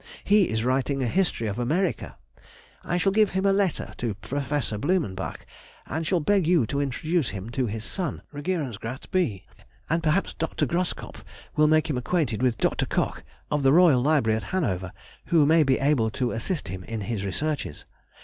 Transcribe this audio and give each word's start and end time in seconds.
He 0.23 0.49
is 0.49 0.63
writing 0.65 1.03
a 1.03 1.07
history 1.07 1.45
of 1.47 1.59
America. 1.59 2.17
I 2.83 2.97
shall 2.97 3.11
give 3.11 3.29
him 3.37 3.45
a 3.45 3.53
letter 3.53 3.93
to 3.97 4.15
Professor 4.15 4.79
Blumenbach, 4.79 5.45
and 5.85 6.07
shall 6.07 6.19
beg 6.19 6.47
you 6.47 6.65
to 6.65 6.81
introduce 6.81 7.29
him 7.29 7.51
to 7.51 7.67
his 7.67 7.83
son, 7.83 8.23
Regierungsrath 8.33 9.11
B., 9.11 9.45
and 9.91 10.01
perhaps 10.01 10.33
Dr. 10.33 10.65
Groskopf 10.65 11.23
will 11.55 11.67
make 11.67 11.87
him 11.87 11.99
acquainted 11.99 12.41
with 12.41 12.57
Dr. 12.57 12.87
Koch, 12.87 13.21
of 13.51 13.61
the 13.61 13.71
Royal 13.73 14.01
Library 14.01 14.37
at 14.37 14.45
Hanover, 14.45 14.91
who 15.25 15.45
may 15.45 15.61
be 15.61 15.77
able 15.77 16.09
to 16.09 16.31
assist 16.31 16.69
him 16.69 16.83
in 16.85 17.01
his 17.01 17.23
researches.... 17.23 17.85